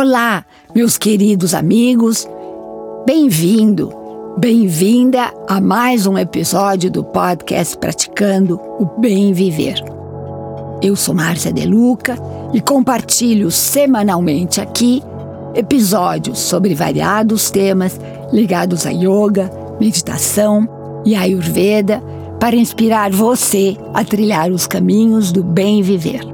[0.00, 0.44] Olá,
[0.76, 2.24] meus queridos amigos.
[3.04, 3.92] Bem-vindo,
[4.38, 9.82] bem-vinda a mais um episódio do podcast Praticando o Bem Viver.
[10.80, 12.16] Eu sou Márcia Deluca
[12.54, 15.02] e compartilho semanalmente aqui
[15.56, 18.00] episódios sobre variados temas
[18.32, 22.00] ligados a yoga, meditação e ayurveda
[22.38, 26.24] para inspirar você a trilhar os caminhos do bem viver.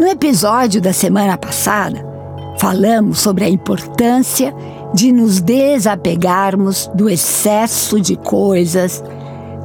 [0.00, 2.15] No episódio da semana passada,
[2.58, 4.54] falamos sobre a importância
[4.94, 9.02] de nos desapegarmos do excesso de coisas,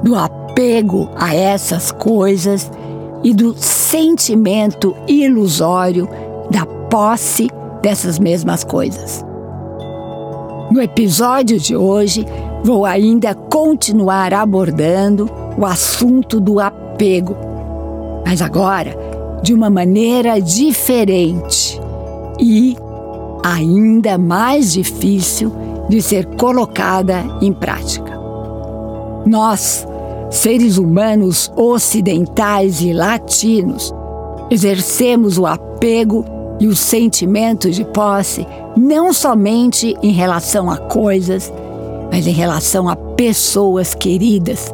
[0.03, 2.69] do apego a essas coisas
[3.23, 6.07] e do sentimento ilusório
[6.49, 7.49] da posse
[7.81, 9.23] dessas mesmas coisas.
[10.71, 12.25] No episódio de hoje,
[12.63, 17.35] vou ainda continuar abordando o assunto do apego,
[18.25, 18.95] mas agora
[19.43, 21.60] de uma maneira diferente
[22.41, 22.75] e
[23.43, 25.53] ainda mais difícil
[25.87, 28.20] de ser colocada em prática.
[29.25, 29.87] Nós,
[30.29, 33.93] seres humanos ocidentais e latinos,
[34.49, 36.25] exercemos o apego
[36.59, 38.45] e o sentimento de posse
[38.76, 41.51] não somente em relação a coisas,
[42.11, 44.73] mas em relação a pessoas queridas,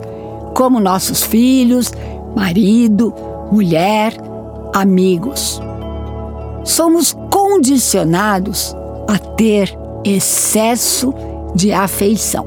[0.55, 1.91] como nossos filhos,
[2.35, 3.13] marido,
[3.52, 4.13] mulher,
[4.73, 5.61] amigos.
[6.63, 8.75] Somos condicionados
[9.08, 11.14] a ter excesso
[11.55, 12.45] de afeição.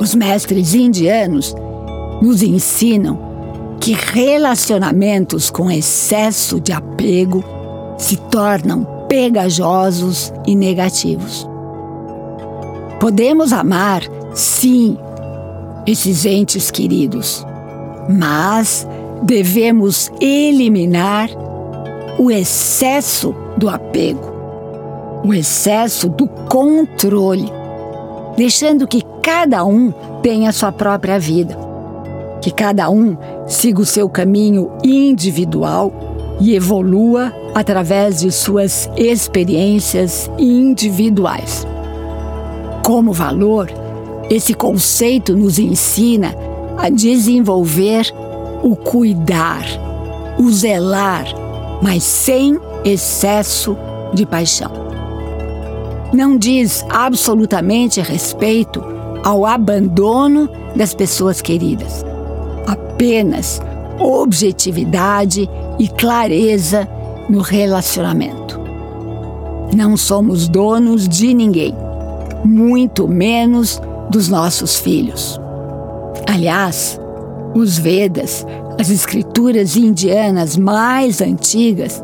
[0.00, 1.54] Os mestres indianos
[2.22, 3.18] nos ensinam
[3.80, 7.42] que relacionamentos com excesso de apego
[7.98, 11.48] se tornam pegajosos e negativos.
[13.00, 14.02] Podemos amar,
[14.34, 14.96] sim,
[15.86, 17.44] esses entes queridos,
[18.08, 18.86] mas
[19.22, 21.28] devemos eliminar
[22.18, 24.30] o excesso do apego,
[25.24, 27.50] o excesso do controle,
[28.36, 29.92] deixando que cada um
[30.22, 31.56] tenha sua própria vida,
[32.40, 35.92] que cada um siga o seu caminho individual
[36.40, 41.66] e evolua através de suas experiências individuais.
[42.84, 43.70] Como valor,
[44.30, 46.34] esse conceito nos ensina
[46.78, 48.06] a desenvolver
[48.62, 49.64] o cuidar,
[50.38, 51.26] o zelar,
[51.82, 53.76] mas sem excesso
[54.14, 54.70] de paixão.
[56.12, 58.82] Não diz absolutamente respeito
[59.22, 62.04] ao abandono das pessoas queridas,
[62.66, 63.60] apenas
[63.98, 65.48] objetividade
[65.78, 66.88] e clareza
[67.28, 68.58] no relacionamento.
[69.74, 71.74] Não somos donos de ninguém,
[72.44, 73.80] muito menos
[74.10, 75.40] dos nossos filhos.
[76.26, 77.00] Aliás,
[77.54, 78.44] os Vedas,
[78.80, 82.02] as escrituras indianas mais antigas,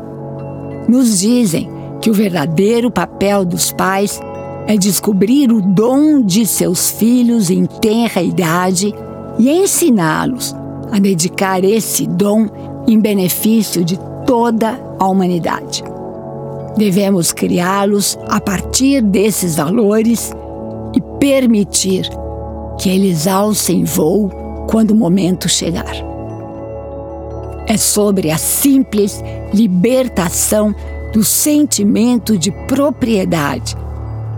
[0.87, 1.67] nos dizem
[1.99, 4.21] que o verdadeiro papel dos pais
[4.67, 8.93] é descobrir o dom de seus filhos em tenra idade
[9.39, 10.55] e ensiná-los
[10.91, 12.45] a dedicar esse dom
[12.87, 15.83] em benefício de toda a humanidade.
[16.77, 20.31] Devemos criá-los a partir desses valores
[20.93, 22.07] e permitir
[22.77, 24.29] que eles alcem voo
[24.69, 26.06] quando o momento chegar.
[27.67, 29.21] É sobre a simples
[29.53, 30.73] libertação
[31.13, 33.75] do sentimento de propriedade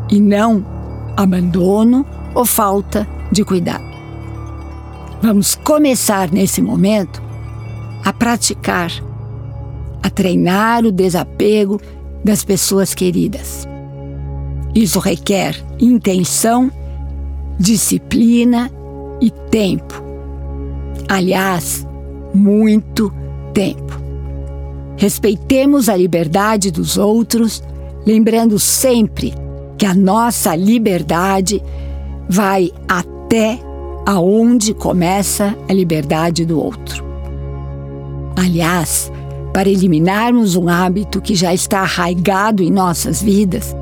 [0.10, 0.66] e não
[1.16, 3.84] abandono ou falta de cuidado.
[5.22, 7.22] Vamos começar nesse momento
[8.04, 8.92] a praticar,
[10.02, 11.80] a treinar o desapego
[12.24, 13.68] das pessoas queridas.
[14.74, 16.72] Isso requer intenção,
[17.60, 18.72] disciplina
[19.20, 20.02] e tempo.
[21.10, 21.86] Aliás,
[22.34, 23.12] muito
[23.54, 24.00] tempo.
[24.98, 27.64] Respeitemos a liberdade dos outros,
[28.06, 29.34] lembrando sempre
[29.78, 31.64] que a nossa liberdade
[32.30, 33.60] vai até
[34.06, 37.04] aonde começa a liberdade do outro.
[38.36, 39.12] Aliás,
[39.54, 43.76] para eliminarmos um hábito que já está arraigado em nossas vidas,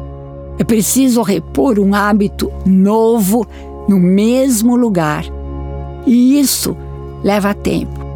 [0.59, 3.45] é preciso repor um hábito novo
[3.87, 5.25] no mesmo lugar.
[6.05, 6.75] E isso
[7.23, 8.06] leva tempo.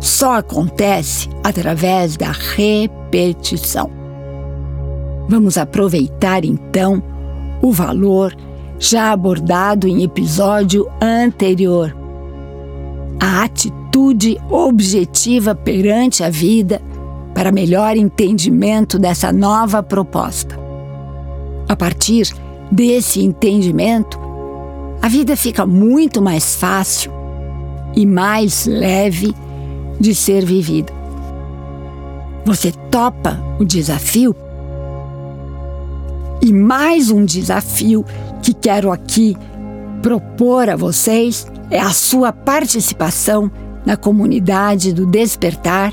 [0.00, 3.90] Só acontece através da repetição.
[5.28, 7.02] Vamos aproveitar então
[7.62, 8.34] o valor
[8.78, 11.94] já abordado em episódio anterior.
[13.20, 16.80] A atitude objetiva perante a vida
[17.34, 20.58] para melhor entendimento dessa nova proposta.
[21.68, 22.34] A partir
[22.72, 24.18] desse entendimento,
[25.02, 27.12] a vida fica muito mais fácil
[27.94, 29.34] e mais leve
[30.00, 30.92] de ser vivida.
[32.44, 34.34] Você topa o desafio?
[36.42, 38.04] E mais um desafio
[38.42, 39.36] que quero aqui
[40.02, 43.50] propor a vocês é a sua participação
[43.84, 45.92] na comunidade do Despertar,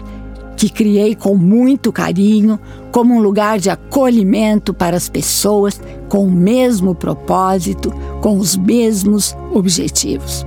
[0.55, 2.57] que criei com muito carinho
[2.91, 9.35] como um lugar de acolhimento para as pessoas com o mesmo propósito, com os mesmos
[9.53, 10.45] objetivos.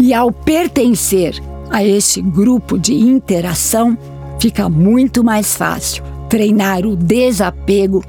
[0.00, 1.40] E ao pertencer
[1.70, 3.96] a este grupo de interação,
[4.40, 8.04] fica muito mais fácil treinar o desapego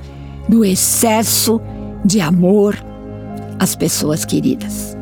[0.47, 1.59] do excesso
[2.03, 2.77] de amor
[3.59, 4.95] às pessoas queridas.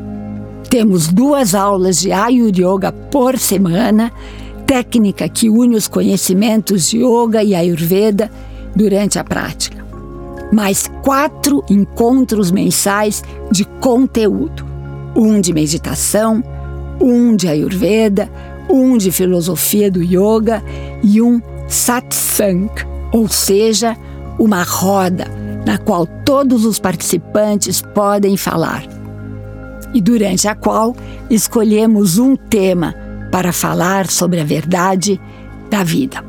[0.70, 4.12] Temos duas aulas de Ayur Yoga por semana,
[4.66, 8.30] técnica que une os conhecimentos de Yoga e Ayurveda
[8.74, 9.84] durante a prática.
[10.52, 14.64] Mais quatro encontros mensais de conteúdo:
[15.14, 16.42] um de meditação,
[17.00, 18.30] um de Ayurveda,
[18.68, 20.62] um de filosofia do yoga
[21.02, 22.70] e um satsang,
[23.12, 23.96] ou seja,
[24.38, 25.26] uma roda
[25.66, 28.84] na qual todos os participantes podem falar,
[29.94, 30.94] e durante a qual
[31.30, 32.94] escolhemos um tema
[33.30, 35.20] para falar sobre a verdade
[35.70, 36.24] da vida.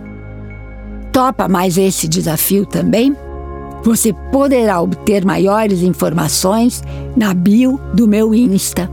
[1.11, 3.15] Topa mais esse desafio também?
[3.83, 6.83] Você poderá obter maiores informações
[7.15, 8.89] na bio do meu Insta,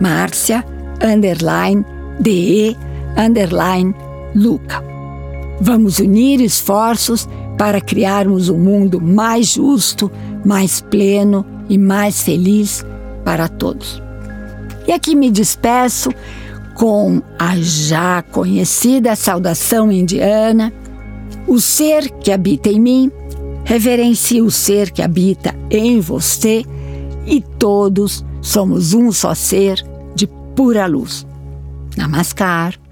[0.00, 0.64] Márcia
[1.02, 1.84] underline
[2.20, 2.76] DE
[3.16, 3.94] underline
[4.34, 4.82] Luca.
[5.60, 10.10] Vamos unir esforços para criarmos um mundo mais justo,
[10.44, 12.84] mais pleno e mais feliz
[13.24, 14.02] para todos.
[14.86, 16.10] E aqui me despeço
[16.74, 20.72] com a já conhecida saudação indiana:
[21.46, 23.12] o ser que habita em mim
[23.64, 26.64] reverencia o ser que habita em você
[27.26, 29.84] e todos somos um só ser
[30.56, 31.26] pura luz.
[31.96, 32.85] Namaskar.